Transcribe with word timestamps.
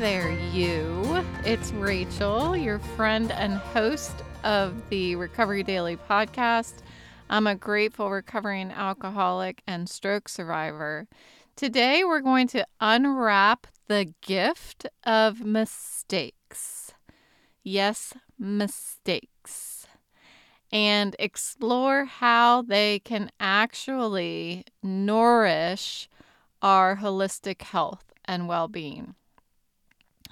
There, 0.00 0.32
you. 0.32 1.22
It's 1.44 1.72
Rachel, 1.72 2.56
your 2.56 2.78
friend 2.78 3.30
and 3.30 3.58
host 3.58 4.14
of 4.44 4.88
the 4.88 5.14
Recovery 5.14 5.62
Daily 5.62 5.98
podcast. 5.98 6.76
I'm 7.28 7.46
a 7.46 7.54
grateful 7.54 8.10
recovering 8.10 8.72
alcoholic 8.72 9.62
and 9.66 9.90
stroke 9.90 10.30
survivor. 10.30 11.06
Today, 11.54 12.02
we're 12.02 12.22
going 12.22 12.48
to 12.48 12.66
unwrap 12.80 13.66
the 13.88 14.14
gift 14.22 14.86
of 15.04 15.44
mistakes. 15.44 16.94
Yes, 17.62 18.14
mistakes. 18.38 19.86
And 20.72 21.14
explore 21.18 22.06
how 22.06 22.62
they 22.62 23.00
can 23.00 23.30
actually 23.38 24.64
nourish 24.82 26.08
our 26.62 26.96
holistic 26.96 27.60
health 27.60 28.14
and 28.24 28.48
well 28.48 28.66
being. 28.66 29.14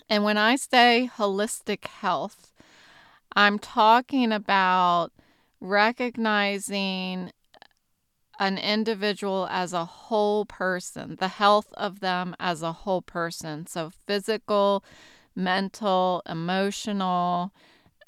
And 0.09 0.25
when 0.25 0.39
I 0.39 0.57
say 0.57 1.11
holistic 1.17 1.87
health, 1.87 2.53
I'm 3.37 3.59
talking 3.59 4.33
about 4.33 5.13
recognizing 5.61 7.33
an 8.39 8.57
individual 8.57 9.49
as 9.51 9.73
a 9.73 9.85
whole 9.85 10.45
person, 10.47 11.17
the 11.19 11.29
health 11.29 11.73
of 11.75 12.01
them 12.01 12.37
as 12.39 12.63
a 12.63 12.73
whole 12.73 13.03
person. 13.03 13.67
So, 13.67 13.91
physical, 14.07 14.85
mental, 15.35 16.23
emotional, 16.27 17.53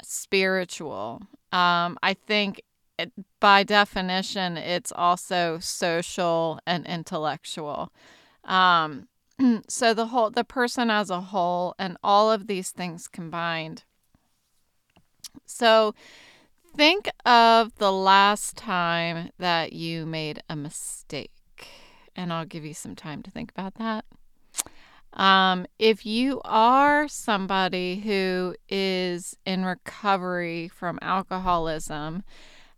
spiritual. 0.01 1.21
Um, 1.51 1.97
I 2.01 2.13
think 2.13 2.61
it, 2.97 3.11
by 3.39 3.63
definition, 3.63 4.57
it's 4.57 4.91
also 4.91 5.59
social 5.59 6.59
and 6.65 6.85
intellectual. 6.85 7.91
Um, 8.45 9.07
so 9.67 9.93
the 9.93 10.07
whole 10.07 10.29
the 10.29 10.43
person 10.43 10.89
as 10.89 11.09
a 11.09 11.21
whole 11.21 11.75
and 11.77 11.97
all 12.03 12.31
of 12.31 12.47
these 12.47 12.71
things 12.71 13.07
combined. 13.07 13.83
So 15.45 15.95
think 16.75 17.09
of 17.25 17.75
the 17.75 17.91
last 17.91 18.57
time 18.57 19.29
that 19.37 19.73
you 19.73 20.05
made 20.05 20.41
a 20.49 20.55
mistake 20.55 21.31
and 22.15 22.31
i'll 22.31 22.45
give 22.45 22.63
you 22.63 22.73
some 22.73 22.95
time 22.95 23.21
to 23.23 23.31
think 23.31 23.51
about 23.51 23.75
that. 23.75 24.05
Um, 25.13 25.65
if 25.77 26.05
you 26.05 26.39
are 26.45 27.09
somebody 27.09 27.99
who 27.99 28.55
is 28.69 29.35
in 29.45 29.65
recovery 29.65 30.69
from 30.69 30.99
alcoholism 31.01 32.23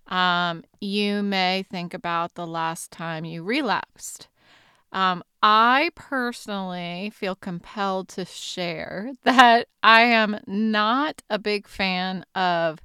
um, 0.08 0.64
you 0.82 1.24
may 1.24 1.64
think 1.70 1.94
about 1.94 2.36
the 2.36 2.48
last 2.48 2.92
time 2.92 3.26
you 3.26 3.44
relapsed. 3.44 4.28
Um, 4.92 5.24
I 5.46 5.92
personally 5.94 7.12
feel 7.14 7.36
compelled 7.36 8.08
to 8.10 8.24
share 8.24 9.12
that 9.24 9.68
I 9.84 10.04
am 10.04 10.40
not 10.48 11.22
a 11.30 11.38
big 11.38 11.68
fan 11.68 12.26
of 12.34 12.80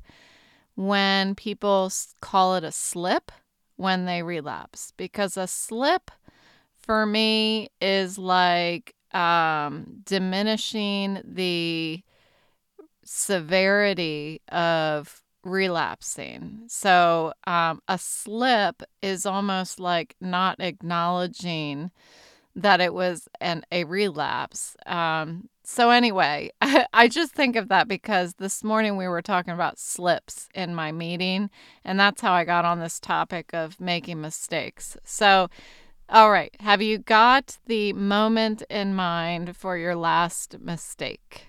when 0.75 1.36
people 1.36 1.91
call 2.20 2.56
it 2.56 2.64
a 2.64 2.73
slip 2.73 3.31
when 3.77 4.06
they 4.06 4.25
relapse 4.25 4.92
because 4.97 5.36
a 5.36 5.47
slip 5.47 6.11
for 6.77 7.06
me 7.06 7.69
is 7.81 8.19
like 8.19 8.92
um, 9.12 10.02
diminishing 10.05 11.20
the 11.24 12.02
severity 13.05 14.41
of 14.51 15.23
relapsing. 15.45 16.63
So 16.67 17.35
um, 17.47 17.80
a 17.86 17.98
slip 17.98 18.83
is 19.01 19.27
almost 19.27 19.79
like 19.79 20.17
not 20.20 20.57
acknowledging 20.58 21.92
that 22.63 22.80
it 22.80 22.92
was 22.92 23.29
an 23.41 23.64
a 23.70 23.85
relapse. 23.85 24.77
Um, 24.85 25.48
so 25.63 25.91
anyway, 25.91 26.51
I, 26.61 26.86
I 26.92 27.08
just 27.08 27.33
think 27.33 27.57
of 27.57 27.69
that 27.69 27.89
because 27.89 28.35
this 28.35 28.64
morning 28.64 28.96
we 28.96 29.07
were 29.07 29.23
talking 29.23 29.55
about 29.55 29.79
slips 29.79 30.48
in 30.55 30.74
my 30.74 30.91
meeting, 30.91 31.51
and 31.85 31.98
that's 31.98 32.20
how 32.20 32.33
I 32.33 32.45
got 32.45 32.64
on 32.64 32.80
this 32.80 32.98
topic 32.98 33.51
of 33.52 33.80
making 33.80 34.20
mistakes. 34.20 34.97
So, 35.05 35.48
all 36.08 36.30
right, 36.30 36.55
have 36.61 36.83
you 36.83 36.98
got 36.98 37.58
the 37.67 37.92
moment 37.92 38.63
in 38.68 38.95
mind 38.95 39.57
for 39.57 39.77
your 39.77 39.95
last 39.95 40.58
mistake? 40.58 41.47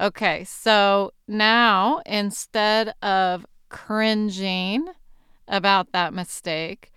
Okay, 0.00 0.44
so 0.44 1.12
now 1.26 2.02
instead 2.06 2.94
of 3.02 3.46
cringing 3.68 4.88
about 5.48 5.92
that 5.92 6.14
mistake, 6.14 6.92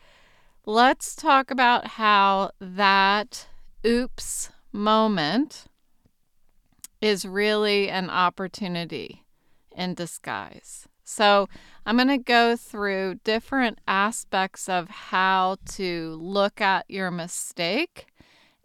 let's 0.67 1.15
talk 1.15 1.49
about 1.49 1.87
how 1.87 2.51
that 2.59 3.47
oops 3.85 4.49
moment 4.73 5.63
is 6.99 7.25
really 7.25 7.89
an 7.89 8.09
opportunity 8.09 9.23
in 9.73 9.93
disguise. 9.93 10.85
So, 11.05 11.47
I'm 11.85 11.95
going 11.95 12.09
to 12.09 12.17
go 12.17 12.57
through 12.57 13.21
different 13.23 13.79
aspects 13.87 14.67
of 14.67 14.89
how 14.89 15.55
to 15.75 16.19
look 16.21 16.59
at 16.59 16.83
your 16.89 17.11
mistake, 17.11 18.07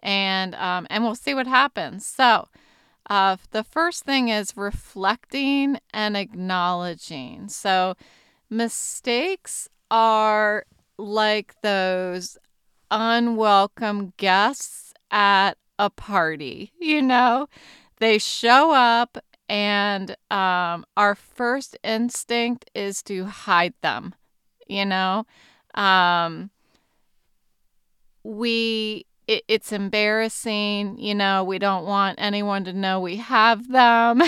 and 0.03 0.57
um, 0.57 0.89
and 0.91 1.05
we'll 1.05 1.15
see 1.15 1.35
what 1.35 1.47
happens. 1.47 2.05
So, 2.05 2.49
uh, 3.09 3.37
the 3.53 3.63
first 3.63 4.03
thing 4.03 4.29
is 4.29 4.57
reflecting 4.57 5.79
and 5.95 6.17
acknowledging. 6.17 7.49
So, 7.49 7.95
mistakes 8.51 9.69
are 9.89 10.65
like 10.99 11.55
those 11.63 12.37
unwelcome 12.91 14.13
guests 14.17 14.93
at 15.11 15.53
a 15.79 15.91
party, 15.91 16.73
you 16.81 17.03
know? 17.03 17.49
They 17.99 18.19
show 18.19 18.73
up, 18.73 19.19
and 19.49 20.17
um, 20.31 20.85
our 20.97 21.15
first 21.15 21.77
instinct 21.85 22.71
is 22.75 23.03
to 23.05 23.25
hide 23.27 23.75
them, 23.83 24.15
you 24.67 24.85
know? 24.85 25.25
Um, 25.75 26.51
we 28.25 29.07
it, 29.27 29.45
it's 29.49 29.73
embarrassing. 29.73 30.99
You 30.99 31.15
know, 31.15 31.45
we 31.45 31.59
don't 31.59 31.85
want 31.85 32.21
anyone 32.21 32.65
to 32.65 32.73
know 32.73 33.01
we 33.01 33.17
have 33.17 33.69
them. 33.69 34.23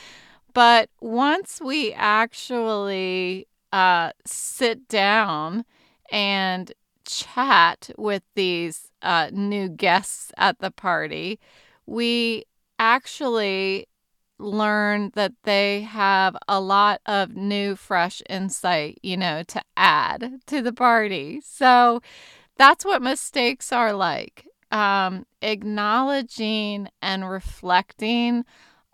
but 0.54 0.90
once 1.00 1.60
we 1.62 1.92
actually 1.92 3.46
uh, 3.72 4.10
sit 4.26 4.88
down 4.88 5.64
and 6.10 6.72
chat 7.04 7.90
with 7.96 8.22
these 8.34 8.90
uh, 9.02 9.30
new 9.32 9.68
guests 9.68 10.32
at 10.36 10.58
the 10.58 10.70
party, 10.70 11.38
we 11.86 12.44
actually 12.78 13.86
learn 14.38 15.10
that 15.14 15.32
they 15.44 15.82
have 15.82 16.36
a 16.48 16.60
lot 16.60 17.00
of 17.06 17.36
new, 17.36 17.76
fresh 17.76 18.22
insight, 18.28 18.98
you 19.02 19.16
know, 19.16 19.42
to 19.44 19.62
add 19.76 20.40
to 20.46 20.62
the 20.62 20.72
party. 20.72 21.40
So 21.44 22.00
that's 22.56 22.84
what 22.84 23.02
mistakes 23.02 23.72
are 23.72 23.92
like. 23.92 24.46
Um, 24.72 25.26
acknowledging 25.42 26.88
and 27.02 27.28
reflecting 27.28 28.44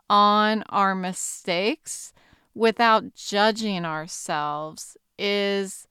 on 0.09 0.65
our 0.69 0.95
mistakes 0.95 2.13
without 2.55 3.15
judging 3.15 3.85
ourselves 3.85 4.97
is 5.19 5.87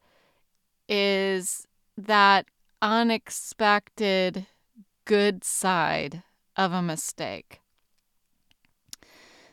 is 0.88 1.66
that 1.96 2.46
unexpected 2.82 4.46
good 5.04 5.44
side 5.44 6.22
of 6.56 6.72
a 6.72 6.82
mistake. 6.82 7.60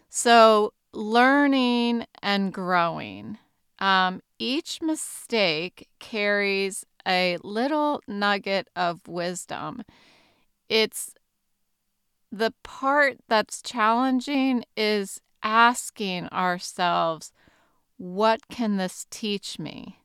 So, 0.09 0.73
learning 0.93 2.05
and 2.21 2.53
growing. 2.53 3.37
Um, 3.79 4.21
each 4.37 4.81
mistake 4.81 5.89
carries 5.99 6.85
a 7.07 7.37
little 7.43 8.01
nugget 8.07 8.69
of 8.75 9.07
wisdom. 9.07 9.83
It's 10.69 11.13
the 12.31 12.53
part 12.63 13.17
that's 13.27 13.61
challenging 13.61 14.63
is 14.77 15.19
asking 15.41 16.27
ourselves, 16.29 17.31
what 17.97 18.47
can 18.49 18.77
this 18.77 19.05
teach 19.09 19.59
me? 19.59 20.02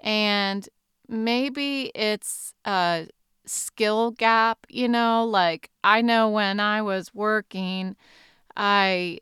And 0.00 0.68
maybe 1.08 1.90
it's 1.94 2.54
a 2.64 3.08
skill 3.46 4.10
gap, 4.12 4.66
you 4.68 4.88
know, 4.88 5.24
like 5.24 5.70
I 5.82 6.02
know 6.02 6.28
when 6.28 6.60
I 6.60 6.82
was 6.82 7.14
working, 7.14 7.96
I 8.56 9.20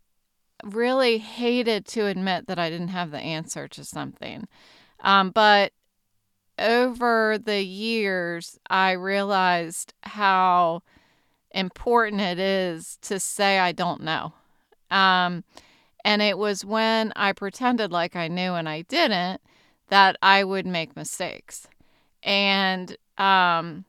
really 0.64 1.18
hated 1.18 1.86
to 1.86 2.06
admit 2.06 2.46
that 2.48 2.58
I 2.58 2.70
didn't 2.70 2.88
have 2.88 3.10
the 3.10 3.20
answer 3.20 3.68
to 3.68 3.84
something. 3.84 4.48
Um, 5.00 5.30
but 5.30 5.72
over 6.58 7.38
the 7.38 7.62
years, 7.62 8.58
I 8.68 8.92
realized 8.92 9.92
how 10.02 10.82
important 11.50 12.20
it 12.20 12.38
is 12.38 12.98
to 13.02 13.20
say 13.20 13.58
I 13.58 13.72
don't 13.72 14.02
know. 14.02 14.32
Um, 14.90 15.44
and 16.04 16.22
it 16.22 16.38
was 16.38 16.64
when 16.64 17.12
I 17.16 17.32
pretended 17.32 17.90
like 17.90 18.16
I 18.16 18.28
knew 18.28 18.54
and 18.54 18.68
I 18.68 18.82
didn't 18.82 19.40
that 19.88 20.16
I 20.22 20.44
would 20.44 20.66
make 20.66 20.96
mistakes. 20.96 21.68
And 22.22 22.96
um, 23.18 23.84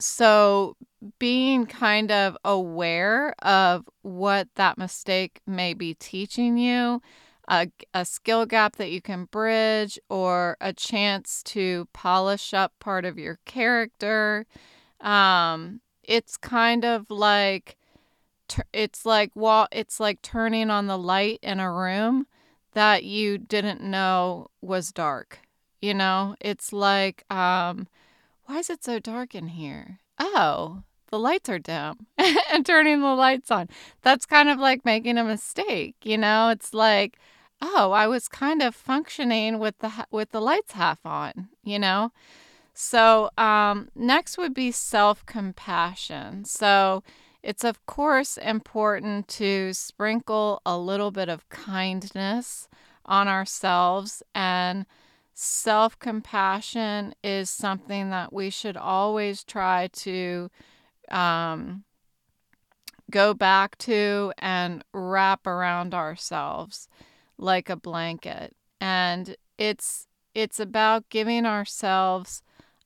so 0.00 0.76
being 1.18 1.66
kind 1.66 2.10
of 2.10 2.36
aware 2.44 3.34
of 3.40 3.88
what 4.02 4.48
that 4.56 4.78
mistake 4.78 5.40
may 5.46 5.74
be 5.74 5.94
teaching 5.94 6.58
you, 6.58 7.00
a, 7.48 7.68
a 7.94 8.04
skill 8.04 8.46
gap 8.46 8.76
that 8.76 8.90
you 8.90 9.00
can 9.00 9.24
bridge, 9.26 9.98
or 10.08 10.56
a 10.60 10.72
chance 10.72 11.42
to 11.44 11.88
polish 11.92 12.52
up 12.52 12.72
part 12.80 13.04
of 13.04 13.18
your 13.18 13.38
character. 13.44 14.46
Um, 15.00 15.80
it's 16.02 16.36
kind 16.36 16.84
of 16.84 17.10
like 17.10 17.76
it's 18.72 19.04
like 19.04 19.30
well, 19.34 19.68
it's 19.70 20.00
like 20.00 20.22
turning 20.22 20.70
on 20.70 20.86
the 20.86 20.98
light 20.98 21.38
in 21.42 21.60
a 21.60 21.72
room 21.72 22.26
that 22.78 23.02
you 23.02 23.38
didn't 23.38 23.82
know 23.82 24.46
was 24.62 24.92
dark. 24.92 25.40
You 25.80 25.94
know, 25.94 26.36
it's 26.40 26.72
like 26.72 27.24
um, 27.28 27.88
why 28.44 28.58
is 28.58 28.70
it 28.70 28.84
so 28.84 29.00
dark 29.00 29.34
in 29.34 29.48
here? 29.48 29.98
Oh, 30.20 30.84
the 31.08 31.18
lights 31.18 31.48
are 31.48 31.58
dim 31.58 32.06
and 32.52 32.64
turning 32.64 33.00
the 33.00 33.14
lights 33.14 33.50
on. 33.50 33.68
That's 34.02 34.26
kind 34.26 34.48
of 34.48 34.60
like 34.60 34.84
making 34.84 35.18
a 35.18 35.24
mistake, 35.24 35.96
you 36.04 36.16
know? 36.16 36.50
It's 36.50 36.72
like, 36.72 37.18
oh, 37.60 37.90
I 37.90 38.06
was 38.06 38.28
kind 38.28 38.62
of 38.62 38.76
functioning 38.76 39.58
with 39.58 39.78
the 39.78 40.06
with 40.12 40.30
the 40.30 40.40
lights 40.40 40.72
half 40.72 41.04
on, 41.04 41.48
you 41.64 41.80
know? 41.80 42.12
So, 42.74 43.30
um, 43.36 43.88
next 43.96 44.38
would 44.38 44.54
be 44.54 44.70
self-compassion. 44.70 46.44
So, 46.44 47.02
it's 47.42 47.64
of 47.64 47.84
course 47.86 48.36
important 48.36 49.28
to 49.28 49.72
sprinkle 49.72 50.60
a 50.66 50.76
little 50.76 51.10
bit 51.10 51.28
of 51.28 51.48
kindness 51.48 52.68
on 53.04 53.28
ourselves 53.28 54.22
and 54.34 54.86
self 55.34 55.98
compassion 55.98 57.14
is 57.22 57.48
something 57.48 58.10
that 58.10 58.32
we 58.32 58.50
should 58.50 58.76
always 58.76 59.44
try 59.44 59.88
to 59.92 60.50
um, 61.10 61.84
go 63.10 63.32
back 63.34 63.78
to 63.78 64.32
and 64.38 64.84
wrap 64.92 65.46
around 65.46 65.94
ourselves 65.94 66.88
like 67.38 67.70
a 67.70 67.76
blanket. 67.76 68.54
And 68.80 69.36
it's 69.56 70.06
it's 70.34 70.60
about 70.60 71.08
giving 71.08 71.46
ourselves 71.46 72.42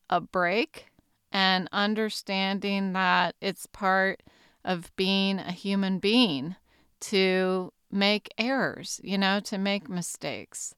a 0.08 0.20
break 0.20 0.86
and 1.32 1.68
understanding 1.72 2.92
that 2.92 3.34
it's 3.40 3.66
part 3.66 4.22
of 4.64 4.94
being 4.96 5.38
a 5.38 5.52
human 5.52 5.98
being 5.98 6.56
to 7.00 7.72
make 7.90 8.32
errors, 8.38 9.00
you 9.02 9.18
know, 9.18 9.40
to 9.40 9.58
make 9.58 9.88
mistakes. 9.88 10.74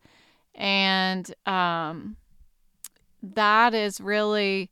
And 0.55 1.33
um, 1.47 2.17
that 3.23 3.75
is 3.75 4.01
really 4.01 4.71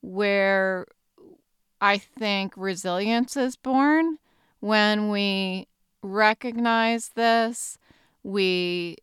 where 0.00 0.86
I 1.80 1.98
think 1.98 2.54
resilience 2.56 3.36
is 3.36 3.56
born 3.56 4.18
when 4.60 5.08
we 5.08 5.66
recognize 6.02 7.10
this, 7.10 7.78
we 8.22 8.96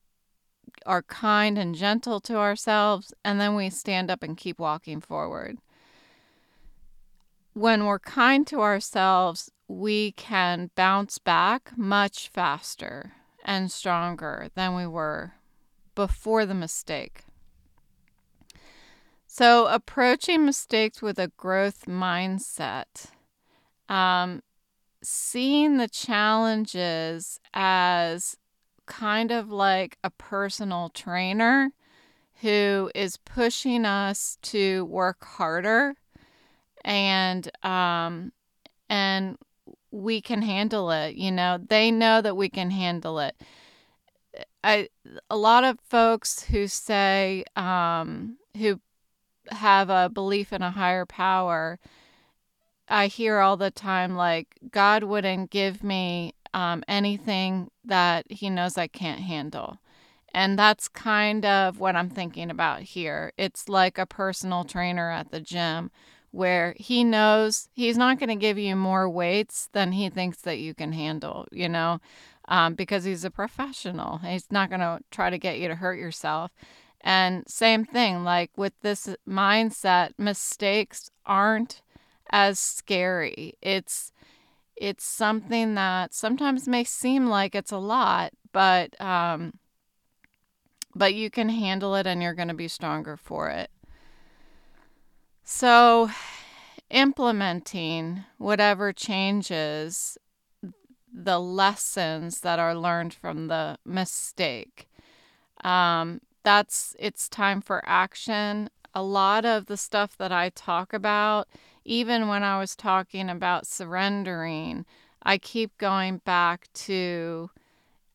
are 0.85 1.01
kind 1.01 1.57
and 1.57 1.75
gentle 1.75 2.19
to 2.21 2.38
ourselves, 2.38 3.13
and 3.25 3.41
then 3.41 3.55
we 3.55 3.69
stand 3.69 4.09
up 4.09 4.23
and 4.23 4.38
keep 4.38 4.59
walking 4.59 5.01
forward. 5.01 5.57
When 7.57 7.88
we're 7.88 7.98
kind 7.98 8.45
to 8.48 8.62
ourselves, 8.62 9.50
we 9.68 10.12
can 10.12 10.69
bounce 10.75 11.18
back 11.18 11.71
much 11.75 12.27
faster 12.27 13.13
and 13.44 13.71
stronger 13.71 14.50
than 14.54 14.75
we 14.75 14.86
were 14.86 15.33
before 15.95 16.45
the 16.45 16.54
mistake. 16.54 17.24
So, 19.25 19.65
approaching 19.65 20.45
mistakes 20.45 21.01
with 21.01 21.18
a 21.18 21.31
growth 21.36 21.86
mindset, 21.88 23.07
um, 23.89 24.44
seeing 25.01 25.77
the 25.77 25.88
challenges 25.88 27.39
as 27.56 28.38
kind 28.86 29.31
of 29.31 29.50
like 29.50 29.98
a 30.03 30.12
personal 30.12 30.89
trainer 30.89 31.71
who 32.42 32.92
is 32.94 33.18
pushing 33.18 33.83
us 33.83 34.38
to 34.44 34.86
work 34.86 35.25
harder 35.25 35.95
and 36.88 37.51
um, 37.63 38.31
and 38.89 39.38
we 39.92 40.22
can 40.22 40.42
handle 40.42 40.89
it 40.89 41.16
you 41.16 41.31
know 41.31 41.60
they 41.69 41.92
know 41.92 42.22
that 42.22 42.36
we 42.36 42.50
can 42.50 42.72
handle 42.72 43.19
it 43.19 43.36
I 44.63 44.89
a 45.30 45.38
lot 45.38 45.63
of 45.63 45.80
folks 45.80 46.44
who 46.44 46.68
say 46.68 47.45
um, 47.56 48.38
who 48.57 48.80
have 49.50 49.89
a 49.89 50.10
belief 50.10 50.51
in 50.51 50.62
a 50.62 50.72
higher 50.72 51.06
power, 51.06 51.80
I 52.89 53.07
hear 53.07 53.39
all 53.39 53.57
the 53.57 53.72
time 53.72 54.16
like 54.16 54.57
God 54.69 55.04
wouldn't 55.04 55.51
give 55.51 55.84
me 55.84 56.34
um, 56.54 56.84
anything 56.88 57.72
that 57.86 58.25
He 58.30 58.50
knows 58.50 58.78
I 58.78 58.88
can't 58.88 59.22
handle. 59.22 59.80
And 60.34 60.60
that's 60.60 60.88
kind 60.88 61.45
of 61.45 61.80
what 61.80 61.95
I'm 61.95 62.10
thinking 62.10 62.51
about 62.51 62.81
here. 62.81 63.31
It's 63.38 63.69
like 63.69 63.98
a 63.98 64.06
personal 64.06 64.66
trainer 64.66 65.10
at 65.10 65.31
the 65.31 65.39
gym 65.39 65.92
where 66.38 66.75
he 66.78 67.04
knows 67.04 67.68
he's 67.74 67.98
not 67.98 68.19
going 68.19 68.30
to 68.30 68.36
give 68.36 68.57
you 68.57 68.75
more 68.75 69.10
weights 69.10 69.69
than 69.74 69.92
he 69.92 70.10
thinks 70.10 70.42
that 70.42 70.60
you 70.60 70.74
can 70.74 70.94
handle, 70.94 71.48
you 71.51 71.68
know 71.68 72.00
um, 72.48 72.75
because 72.75 73.04
he's 73.04 73.25
a 73.25 73.31
professional. 73.31 74.19
He's 74.19 74.51
not 74.51 74.69
going 74.69 74.80
to 74.80 75.00
try 75.12 75.30
to 75.30 75.38
get 75.38 75.60
you 75.60 75.68
to 75.68 75.75
hurt 75.75 76.00
yourself. 76.00 76.51
And 77.01 77.48
same 77.48 77.86
thing, 77.86 78.24
like 78.24 78.51
with 78.57 78.74
this 78.81 79.16
mindset, 79.28 80.12
mistakes 80.18 81.12
aren't 81.25 81.81
as 82.31 82.60
scary. 82.60 83.54
It's 83.62 84.12
it's 84.75 85.04
something 85.04 85.74
that 85.75 86.13
sometimes 86.13 86.68
may 86.68 86.84
seem 86.84 87.28
like 87.28 87.56
it's 87.56 87.72
a 87.72 87.78
lot, 87.78 88.31
but 88.51 89.00
um, 89.01 89.54
but 90.95 91.13
you 91.13 91.30
can 91.30 91.50
handle 91.50 91.95
it 91.95 92.07
and 92.07 92.22
you're 92.22 92.34
going 92.34 92.48
to 92.48 92.54
be 92.54 92.68
stronger 92.68 93.16
for 93.16 93.50
it. 93.50 93.70
So, 95.50 96.10
implementing 96.89 98.25
whatever 98.38 98.92
changes 98.92 100.18
the 101.10 101.39
lessons 101.39 102.42
that 102.42 102.60
are 102.60 102.75
learned 102.75 103.13
from 103.13 103.48
the 103.48 103.77
mistake. 103.86 104.89
Um, 105.63 106.20
that's 106.44 106.98
it's 107.00 107.30
time 107.30 107.62
for 107.62 107.82
action. 107.86 108.70
A 108.94 109.01
lot 109.01 109.46
of 109.46 109.68
the 109.68 109.77
stuff 109.77 110.18
that 110.18 110.34
I 110.34 110.50
talk 110.50 110.92
about, 110.92 111.48
even 111.86 112.27
when 112.27 112.44
I 112.44 112.60
was 112.60 112.75
talking 112.75 113.30
about 113.30 113.66
surrendering, 113.66 114.86
I 115.24 115.38
keep 115.38 115.77
going 115.77 116.18
back 116.25 116.68
to 116.74 117.51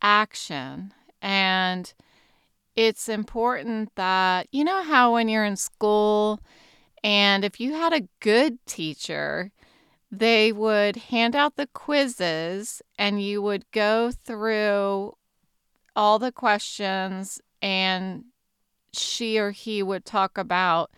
action. 0.03 0.93
And 1.23 1.95
it's 2.77 3.09
important 3.09 3.95
that, 3.95 4.49
you 4.53 4.65
know, 4.65 4.83
how 4.83 5.15
when 5.15 5.31
you're 5.31 5.47
in 5.47 5.57
school 5.57 6.39
and 7.05 7.45
if 7.45 7.61
you 7.61 7.73
had 7.73 7.93
a 7.93 8.09
good 8.21 8.65
teacher, 8.67 9.51
they 10.11 10.53
would 10.53 10.97
hand 10.97 11.35
out 11.35 11.57
the 11.57 11.67
quizzes 11.69 12.83
and 12.99 13.23
you 13.23 13.41
would 13.43 13.65
go 13.73 14.13
through 14.25 15.15
all 15.97 16.19
the 16.19 16.33
questions 16.33 17.41
and 17.61 18.25
she 18.93 19.39
or 19.39 19.51
he 19.51 19.83
would 19.83 20.05
talk 20.05 20.37
about 20.37 20.91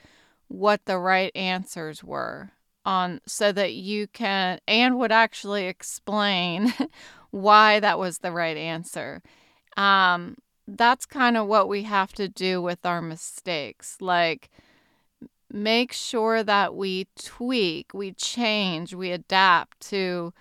what 0.48 0.84
the 0.84 0.98
right 0.98 1.30
answers 1.34 2.02
were 2.02 2.50
on 2.84 3.20
so 3.26 3.50
that 3.52 3.72
you 3.72 4.06
can 4.08 4.58
and 4.68 4.98
would 4.98 5.12
actually 5.12 5.66
explain 5.66 6.74
why 7.30 7.80
that 7.80 7.98
was 7.98 8.18
the 8.18 8.32
right 8.32 8.56
answer. 8.56 9.22
Um 9.76 10.36
that's 10.66 11.06
kind 11.06 11.36
of 11.36 11.46
what 11.46 11.68
we 11.68 11.82
have 11.82 12.12
to 12.14 12.26
do 12.26 12.60
with 12.60 12.84
our 12.86 13.02
mistakes. 13.02 13.96
Like 14.00 14.50
make 15.54 15.92
sure 15.92 16.42
that 16.42 16.74
we 16.74 17.06
tweak, 17.16 17.94
we 17.94 18.12
change, 18.12 18.92
we 18.92 19.12
adapt 19.12 19.78
to 19.78 20.34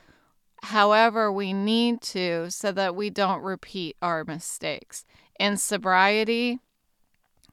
however 0.63 1.32
we 1.32 1.53
need 1.53 2.01
to 2.01 2.50
so 2.50 2.72
that 2.72 2.96
we 2.96 3.12
don't 3.12 3.43
repeat 3.43 3.96
our 4.01 4.25
mistakes. 4.25 5.05
In 5.39 5.58
sobriety, 5.58 6.60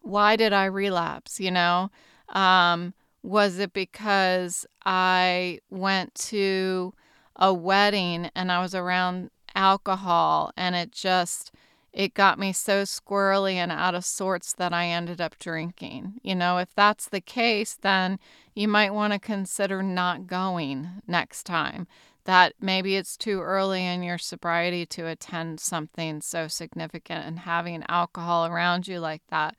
why 0.01 0.37
did 0.37 0.55
I 0.55 0.65
relapse? 0.65 1.39
You 1.39 1.51
know, 1.51 1.91
um, 2.31 2.95
was 3.23 3.59
it 3.59 3.75
because 3.75 4.65
I 4.87 5.59
went 5.69 6.15
to 6.15 6.95
a 7.37 7.53
wedding 7.53 8.31
and 8.35 8.51
I 8.51 8.63
was 8.63 8.75
around 8.75 9.31
alcohol 9.55 10.53
and 10.57 10.75
it 10.75 10.93
just 10.93 11.53
it 11.93 12.15
got 12.15 12.39
me 12.39 12.53
so 12.53 12.83
squirrely 12.83 13.55
and 13.55 13.73
out 13.73 13.95
of 13.95 14.05
sorts 14.05 14.53
that 14.55 14.73
I 14.73 14.87
ended 14.87 15.21
up 15.21 15.39
drinking. 15.39 16.21
You 16.23 16.35
know, 16.35 16.59
if 16.59 16.75
that's 16.75 17.09
the 17.09 17.21
case, 17.21 17.77
then 17.81 18.19
you 18.55 18.69
might 18.69 18.95
want 18.95 19.13
to 19.13 19.19
consider 19.19 19.83
not 19.83 20.27
going 20.27 21.03
next 21.07 21.45
time. 21.45 21.87
That 22.25 22.53
maybe 22.61 22.97
it's 22.97 23.17
too 23.17 23.41
early 23.41 23.85
in 23.85 24.03
your 24.03 24.19
sobriety 24.19 24.87
to 24.87 25.07
attend 25.07 25.59
something 25.59 26.21
so 26.21 26.49
significant 26.49 27.27
and 27.27 27.41
having 27.41 27.83
alcohol 27.89 28.47
around 28.47 28.87
you 28.87 29.01
like 29.01 29.23
that. 29.31 29.57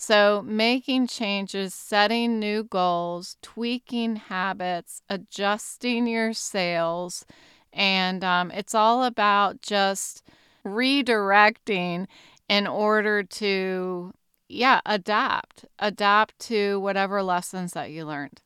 So, 0.00 0.42
making 0.46 1.08
changes, 1.08 1.74
setting 1.74 2.38
new 2.38 2.62
goals, 2.62 3.36
tweaking 3.42 4.16
habits, 4.16 5.02
adjusting 5.08 6.06
your 6.06 6.32
sails, 6.32 7.26
and 7.72 8.22
um, 8.22 8.50
it's 8.52 8.76
all 8.76 9.04
about 9.04 9.60
just 9.60 10.22
redirecting 10.68 12.06
in 12.48 12.66
order 12.66 13.22
to, 13.22 14.12
yeah, 14.48 14.80
adapt, 14.86 15.64
adapt 15.78 16.38
to 16.40 16.80
whatever 16.80 17.22
lessons 17.22 17.72
that 17.72 17.90
you 17.90 18.04
learned. 18.04 18.40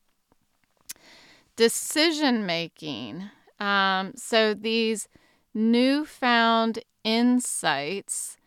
Decision 1.56 2.46
making. 2.46 3.30
Um, 3.60 4.12
so, 4.16 4.54
these 4.54 5.08
newfound 5.54 6.80
insights 7.04 8.38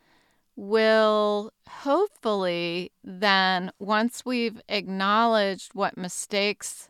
will 0.55 1.51
hopefully 1.67 2.91
then, 3.03 3.71
once 3.79 4.23
we've 4.25 4.61
acknowledged 4.69 5.73
what 5.73 5.97
mistakes 5.97 6.89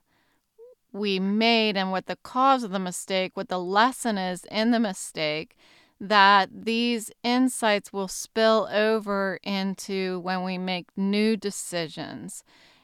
we 0.92 1.20
made 1.20 1.76
and 1.76 1.92
what 1.92 2.06
the 2.06 2.16
cause 2.18 2.64
of 2.64 2.72
the 2.72 2.80
mistake, 2.80 3.36
what 3.36 3.50
the 3.50 3.60
lesson 3.60 4.18
is 4.18 4.46
in 4.46 4.72
the 4.72 4.80
mistake, 4.80 5.58
that 6.00 6.50
these 6.52 7.12
insights 7.24 7.94
will 7.94 8.08
spill 8.08 8.68
over 8.72 9.40
into 9.44 10.20
when 10.20 10.44
we 10.44 10.58
make 10.58 10.88
new 10.98 11.38
decisions. 11.38 12.44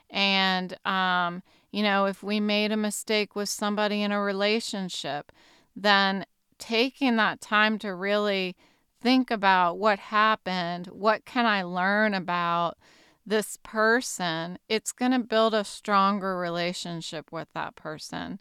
And, 0.10 0.78
um, 0.86 1.44
you 1.72 1.84
know, 1.84 2.06
if 2.06 2.24
we 2.24 2.40
made 2.40 2.72
a 2.72 2.78
mistake 2.78 3.36
with 3.36 3.50
somebody 3.50 4.02
in 4.02 4.12
a 4.12 4.22
relationship, 4.22 5.32
then 5.76 6.26
taking 6.58 7.16
that 7.18 7.42
time 7.42 7.80
to 7.80 7.94
really 7.94 8.56
think 9.02 9.32
about 9.32 9.78
what 9.78 10.00
happened, 10.00 10.88
what 10.88 11.26
can 11.26 11.46
I 11.46 11.64
learn 11.64 12.14
about 12.14 12.78
this 13.26 13.58
person, 13.64 14.58
it's 14.68 14.92
going 14.92 15.12
to 15.12 15.20
build 15.20 15.54
a 15.54 15.64
stronger 15.64 16.38
relationship 16.38 17.32
with 17.32 17.48
that 17.54 17.76
person, 17.76 18.40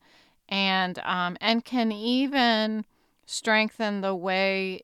and 0.49 0.99
um, 1.05 1.37
and 1.41 1.65
can 1.65 1.93
even 1.93 2.85
strengthen 3.31 4.01
the 4.01 4.15
way 4.15 4.83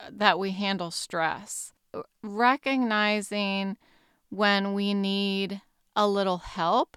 uh, 0.00 0.10
that 0.10 0.38
we 0.38 0.52
handle 0.52 0.90
stress. 0.90 1.72
Recognizing 2.22 3.76
when 4.30 4.74
we 4.74 4.94
need 4.94 5.60
a 5.94 6.08
little 6.08 6.38
help 6.38 6.96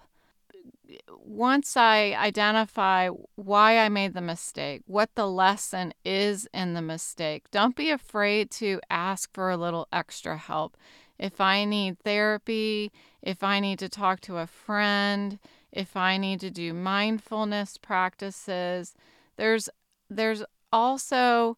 once 1.10 1.76
I 1.76 2.14
identify 2.14 3.08
why 3.34 3.78
I 3.78 3.88
made 3.88 4.14
the 4.14 4.20
mistake, 4.20 4.82
what 4.86 5.14
the 5.14 5.26
lesson 5.26 5.92
is 6.04 6.48
in 6.54 6.74
the 6.74 6.82
mistake, 6.82 7.50
don't 7.50 7.76
be 7.76 7.90
afraid 7.90 8.50
to 8.52 8.80
ask 8.88 9.32
for 9.34 9.50
a 9.50 9.56
little 9.56 9.86
extra 9.92 10.36
help. 10.36 10.76
If 11.18 11.40
I 11.40 11.64
need 11.64 11.98
therapy, 12.00 12.92
if 13.22 13.42
I 13.42 13.60
need 13.60 13.78
to 13.80 13.88
talk 13.88 14.20
to 14.22 14.38
a 14.38 14.46
friend, 14.46 15.38
if 15.72 15.96
I 15.96 16.16
need 16.16 16.40
to 16.40 16.50
do 16.50 16.72
mindfulness 16.72 17.76
practices, 17.76 18.94
there's 19.36 19.68
there's 20.08 20.42
also 20.72 21.56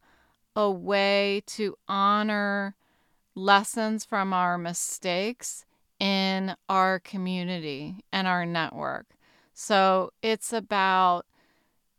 a 0.57 0.71
way 0.71 1.43
to 1.47 1.76
honor 1.88 2.75
lessons 3.35 4.05
from 4.05 4.33
our 4.33 4.59
mistakes 4.59 5.64
in 5.99 6.55
our 6.69 6.99
community 6.99 7.97
and 8.12 8.26
our 8.26 8.45
network. 8.45 9.07
So 9.52 10.12
it's 10.23 10.52
about 10.52 11.26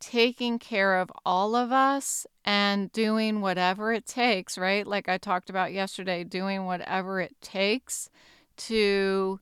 taking 0.00 0.58
care 0.58 0.98
of 0.98 1.12
all 1.24 1.54
of 1.54 1.70
us 1.70 2.26
and 2.44 2.90
doing 2.90 3.40
whatever 3.40 3.92
it 3.92 4.04
takes, 4.04 4.58
right? 4.58 4.84
Like 4.84 5.08
I 5.08 5.16
talked 5.16 5.48
about 5.48 5.72
yesterday, 5.72 6.24
doing 6.24 6.64
whatever 6.64 7.20
it 7.20 7.40
takes 7.40 8.10
to 8.56 9.38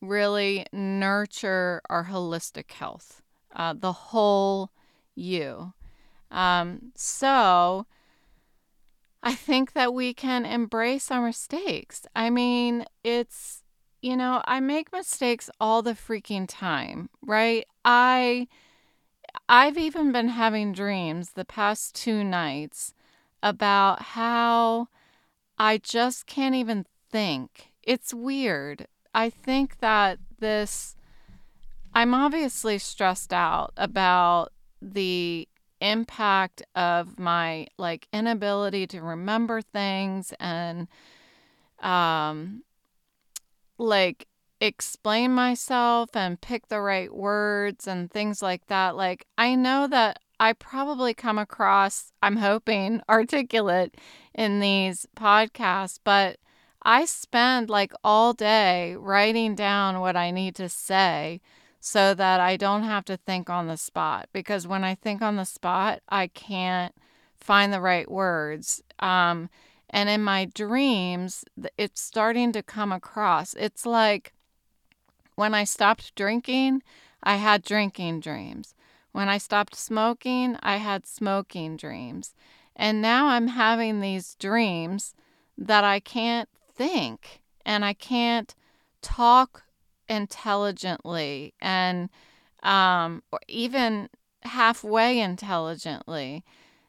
really 0.00 0.66
nurture 0.72 1.82
our 1.90 2.04
holistic 2.04 2.70
health, 2.70 3.22
uh, 3.54 3.74
the 3.76 3.92
whole 3.92 4.70
you. 5.16 5.72
Um, 6.32 6.92
so 6.96 7.86
I 9.22 9.34
think 9.34 9.72
that 9.74 9.94
we 9.94 10.14
can 10.14 10.44
embrace 10.44 11.10
our 11.10 11.24
mistakes. 11.24 12.06
I 12.16 12.30
mean, 12.30 12.86
it's 13.04 13.62
you 14.00 14.16
know, 14.16 14.42
I 14.46 14.58
make 14.58 14.92
mistakes 14.92 15.48
all 15.60 15.80
the 15.80 15.92
freaking 15.92 16.46
time, 16.48 17.08
right? 17.24 17.64
I 17.84 18.48
I've 19.48 19.78
even 19.78 20.12
been 20.12 20.28
having 20.28 20.72
dreams 20.72 21.30
the 21.30 21.44
past 21.44 21.94
two 21.94 22.24
nights 22.24 22.94
about 23.42 24.02
how 24.02 24.88
I 25.58 25.78
just 25.78 26.26
can't 26.26 26.54
even 26.54 26.86
think. 27.10 27.72
It's 27.82 28.12
weird. 28.12 28.88
I 29.14 29.30
think 29.30 29.78
that 29.78 30.18
this 30.40 30.96
I'm 31.94 32.14
obviously 32.14 32.78
stressed 32.78 33.32
out 33.32 33.72
about 33.76 34.52
the 34.80 35.46
impact 35.82 36.62
of 36.74 37.18
my 37.18 37.66
like 37.78 38.08
inability 38.12 38.86
to 38.88 39.02
remember 39.02 39.60
things 39.60 40.32
and 40.38 40.88
um 41.80 42.62
like 43.78 44.28
explain 44.62 45.32
myself 45.32 46.14
and 46.14 46.40
pick 46.40 46.68
the 46.68 46.80
right 46.80 47.12
words 47.12 47.88
and 47.88 48.10
things 48.10 48.40
like 48.40 48.66
that. 48.68 48.94
Like, 48.94 49.26
I 49.36 49.56
know 49.56 49.88
that 49.88 50.20
I 50.38 50.52
probably 50.52 51.14
come 51.14 51.36
across, 51.36 52.12
I'm 52.22 52.36
hoping, 52.36 53.02
articulate 53.08 53.96
in 54.34 54.60
these 54.60 55.06
podcasts, 55.16 55.98
but 56.02 56.38
I 56.82 57.04
spend 57.04 57.70
like 57.70 57.92
all 58.04 58.32
day 58.32 58.96
writing 58.96 59.54
down 59.56 60.00
what 60.00 60.16
I 60.16 60.30
need 60.30 60.54
to 60.56 60.68
say 60.68 61.40
so 61.84 62.14
that 62.14 62.38
I 62.38 62.56
don't 62.56 62.84
have 62.84 63.04
to 63.06 63.16
think 63.16 63.50
on 63.50 63.66
the 63.66 63.76
spot. 63.76 64.28
Because 64.32 64.68
when 64.68 64.84
I 64.84 64.94
think 64.94 65.20
on 65.20 65.34
the 65.34 65.44
spot, 65.44 66.00
I 66.08 66.28
can't 66.28 66.94
find 67.36 67.72
the 67.72 67.80
right 67.80 68.08
words. 68.08 68.80
Um, 69.00 69.50
and 69.90 70.08
in 70.08 70.22
my 70.22 70.44
dreams, 70.44 71.44
it's 71.76 72.00
starting 72.00 72.52
to 72.52 72.62
come 72.62 72.92
across. 72.92 73.54
It's 73.54 73.84
like 73.84 74.32
when 75.34 75.54
I 75.54 75.64
stopped 75.64 76.14
drinking, 76.14 76.84
I 77.20 77.34
had 77.34 77.64
drinking 77.64 78.20
dreams. 78.20 78.76
When 79.10 79.28
I 79.28 79.38
stopped 79.38 79.74
smoking, 79.74 80.56
I 80.62 80.76
had 80.76 81.04
smoking 81.04 81.76
dreams. 81.76 82.32
And 82.76 83.02
now 83.02 83.26
I'm 83.26 83.48
having 83.48 83.98
these 83.98 84.36
dreams 84.36 85.16
that 85.58 85.82
I 85.82 85.98
can't 85.98 86.48
think 86.72 87.42
and 87.66 87.84
I 87.84 87.92
can't 87.92 88.54
talk 89.02 89.64
intelligently 90.12 91.54
and 91.60 92.10
um, 92.62 93.22
or 93.32 93.40
even 93.48 94.08
halfway 94.42 95.18
intelligently. 95.18 96.44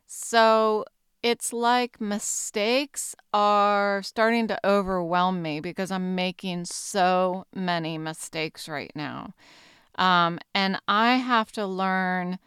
So 0.05 0.85
it's 1.23 1.53
like 1.53 2.01
mistakes 2.01 3.15
are 3.33 4.03
starting 4.03 4.47
to 4.49 4.59
overwhelm 4.67 5.41
me 5.41 5.61
because 5.61 5.89
I'm 5.89 6.15
making 6.15 6.65
so 6.65 7.45
many 7.55 7.97
mistakes 7.97 8.67
right 8.67 8.91
now. 8.93 9.33
Um, 9.95 10.39
and 10.53 10.79
I 10.87 11.15
have 11.15 11.51
to 11.53 11.65
learn, 11.65 12.39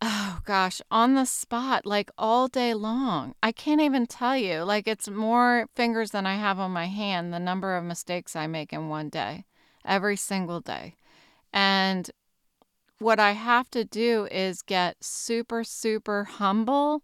oh 0.00 0.40
gosh, 0.44 0.80
on 0.90 1.14
the 1.14 1.24
spot, 1.24 1.86
like 1.86 2.10
all 2.18 2.48
day 2.48 2.74
long. 2.74 3.34
I 3.42 3.52
can't 3.52 3.80
even 3.80 4.06
tell 4.06 4.36
you. 4.36 4.62
Like 4.62 4.86
it's 4.86 5.08
more 5.08 5.66
fingers 5.74 6.10
than 6.10 6.26
I 6.26 6.36
have 6.36 6.58
on 6.58 6.70
my 6.70 6.86
hand, 6.86 7.32
the 7.32 7.38
number 7.38 7.76
of 7.76 7.84
mistakes 7.84 8.36
I 8.36 8.46
make 8.46 8.72
in 8.72 8.88
one 8.88 9.08
day, 9.08 9.44
every 9.84 10.16
single 10.16 10.60
day. 10.60 10.96
And 11.52 12.10
what 12.98 13.20
I 13.20 13.32
have 13.32 13.70
to 13.70 13.84
do 13.84 14.26
is 14.30 14.62
get 14.62 15.02
super, 15.02 15.64
super 15.64 16.24
humble 16.24 17.02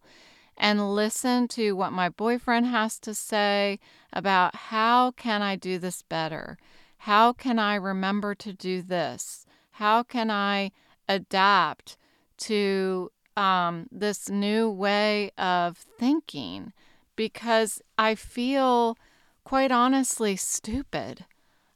and 0.57 0.95
listen 0.95 1.49
to 1.49 1.73
what 1.73 1.93
my 1.93 2.09
boyfriend 2.09 2.67
has 2.67 2.99
to 3.01 3.15
say 3.15 3.79
about 4.13 4.55
how 4.55 5.11
can 5.13 5.43
I 5.43 5.57
do 5.57 5.79
this 5.79 6.03
better? 6.03 6.59
How 6.99 7.33
can 7.33 7.59
I 7.59 7.77
remember 7.77 8.35
to 8.37 8.53
do 8.53 8.83
this? 8.83 9.47
How 9.73 10.03
can 10.03 10.31
I 10.31 10.71
adapt 11.09 11.97
to 12.41 13.11
um, 13.37 13.87
this 13.91 14.29
new 14.29 14.71
way 14.71 15.31
of 15.39 15.77
thinking? 15.77 16.73
Because 17.17 17.81
I 17.99 18.15
feel, 18.15 18.97
quite 19.45 19.71
honestly, 19.71 20.37
stupid 20.37 21.25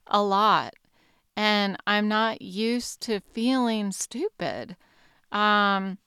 a 0.06 0.22
lot. 0.22 0.74
And 1.36 1.76
I'm 1.86 2.08
not 2.08 2.42
used 2.42 3.00
to 3.02 3.20
feeling 3.20 3.90
stupid. 3.92 4.76
Um, 5.32 5.98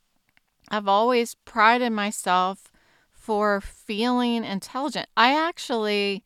I've 0.70 0.88
always 0.88 1.36
prided 1.36 1.92
myself 1.92 2.72
for 3.12 3.60
feeling 3.60 4.44
intelligent. 4.46 5.08
I 5.18 5.34
actually 5.34 6.24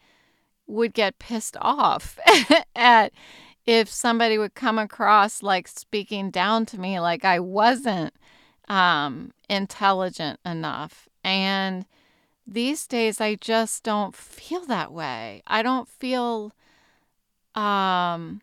would 0.68 0.94
get 0.94 1.20
pissed 1.20 1.58
off 1.60 2.20
at 2.76 3.12
if 3.66 3.90
somebody 3.90 4.38
would 4.38 4.54
come 4.54 4.80
across 4.80 5.44
like 5.44 5.68
speaking 5.68 6.32
down 6.32 6.66
to 6.66 6.80
me 6.80 7.00
like 7.00 7.26
I 7.26 7.40
wasn't 7.40 8.14
um, 8.72 9.34
intelligent 9.50 10.40
enough. 10.46 11.10
And 11.26 11.86
these 12.48 12.88
days 12.88 13.20
I 13.20 13.36
just 13.36 13.84
don't 13.84 14.16
feel 14.16 14.66
that 14.66 14.94
way. 14.94 15.44
I 15.46 15.62
don't 15.62 15.90
feel 15.90 16.54
um 17.54 18.42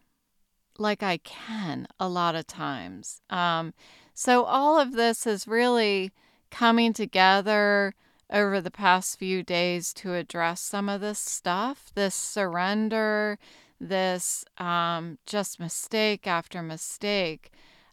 like 0.78 1.02
I 1.02 1.16
can 1.16 1.88
a 1.98 2.08
lot 2.08 2.34
of 2.34 2.46
times. 2.46 3.22
Um 3.30 3.72
so 4.12 4.44
all 4.44 4.78
of 4.78 4.92
this 4.92 5.26
is 5.26 5.48
really 5.48 6.12
coming 6.50 6.92
together 6.92 7.94
over 8.30 8.60
the 8.60 8.70
past 8.70 9.18
few 9.18 9.42
days 9.42 9.94
to 9.94 10.12
address 10.12 10.60
some 10.60 10.90
of 10.90 11.00
this 11.00 11.18
stuff, 11.18 11.90
this 11.94 12.14
surrender, 12.14 13.38
this 13.80 14.44
um 14.58 15.16
just 15.24 15.58
mistake 15.58 16.26
after 16.26 16.62
mistake. 16.62 17.50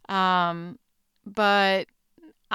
Um 0.10 0.80
but 1.26 1.88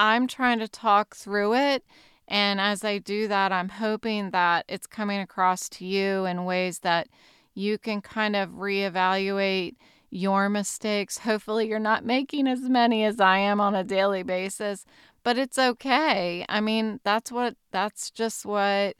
I'm 0.00 0.26
trying 0.26 0.58
to 0.60 0.68
talk 0.68 1.14
through 1.14 1.54
it 1.54 1.84
and 2.30 2.60
as 2.60 2.84
I 2.84 2.98
do 2.98 3.26
that, 3.26 3.50
I'm 3.50 3.68
hoping 3.68 4.30
that 4.30 4.64
it's 4.68 4.86
coming 4.86 5.20
across 5.20 5.68
to 5.70 5.84
you 5.84 6.26
in 6.26 6.44
ways 6.44 6.78
that 6.78 7.08
you 7.54 7.76
can 7.76 8.00
kind 8.00 8.36
of 8.36 8.50
reevaluate 8.50 9.74
your 10.10 10.48
mistakes. 10.48 11.18
Hopefully, 11.18 11.68
you're 11.68 11.80
not 11.80 12.04
making 12.04 12.46
as 12.46 12.60
many 12.60 13.04
as 13.04 13.18
I 13.18 13.38
am 13.38 13.60
on 13.60 13.74
a 13.74 13.82
daily 13.82 14.22
basis, 14.22 14.86
but 15.24 15.38
it's 15.38 15.58
okay. 15.58 16.46
I 16.48 16.60
mean, 16.60 17.00
that's 17.02 17.32
what, 17.32 17.56
that's 17.72 18.12
just 18.12 18.46
what, 18.46 18.94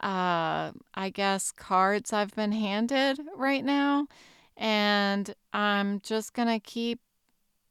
uh, 0.00 0.72
I 0.94 1.10
guess, 1.12 1.52
cards 1.52 2.14
I've 2.14 2.34
been 2.34 2.52
handed 2.52 3.20
right 3.36 3.64
now. 3.64 4.08
And 4.56 5.34
I'm 5.52 6.00
just 6.00 6.32
going 6.32 6.48
to 6.48 6.58
keep 6.58 7.00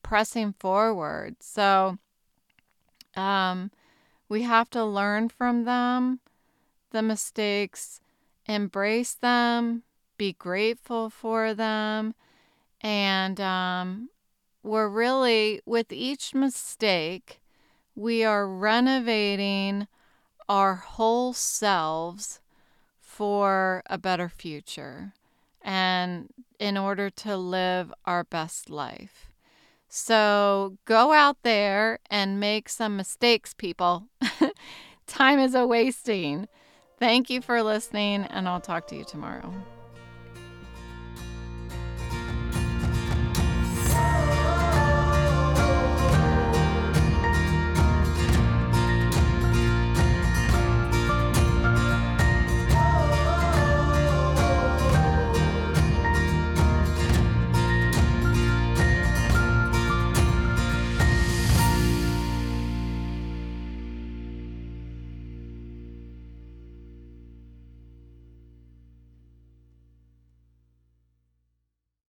pressing 0.04 0.54
forward. 0.60 1.38
So, 1.40 1.98
um, 3.16 3.72
we 4.28 4.44
have 4.44 4.70
to 4.72 4.84
learn 4.84 5.30
from 5.30 5.66
them, 5.66 6.20
the 6.92 7.02
mistakes, 7.02 8.02
embrace 8.46 9.14
them, 9.14 9.84
be 10.18 10.34
grateful 10.34 11.10
for 11.10 11.54
them. 11.54 12.16
And 12.82 13.40
um, 13.40 14.10
we're 14.64 14.90
really, 14.90 15.62
with 15.66 15.92
each 15.92 16.34
mistake, 16.34 17.42
we 17.96 18.24
are 18.24 18.48
renovating 18.48 19.88
our 20.48 20.76
whole 20.76 21.34
selves 21.34 22.40
for 23.00 23.82
a 23.88 23.98
better 23.98 24.30
future 24.30 25.14
and 25.62 26.28
in 26.60 26.78
order 26.78 27.10
to 27.10 27.36
live 27.38 27.94
our 28.06 28.24
best 28.24 28.70
life. 28.70 29.32
So 29.98 30.78
go 30.84 31.14
out 31.14 31.38
there 31.44 32.00
and 32.12 32.38
make 32.38 32.68
some 32.68 32.98
mistakes, 32.98 33.54
people. 33.54 34.10
Time 35.08 35.40
is 35.40 35.56
a 35.56 35.66
wasting. 35.66 36.50
Thank 37.00 37.30
you 37.30 37.42
for 37.42 37.64
listening, 37.64 38.24
and 38.26 38.46
I'll 38.46 38.60
talk 38.60 38.88
to 38.88 38.98
you 38.98 39.06
tomorrow. 39.06 39.54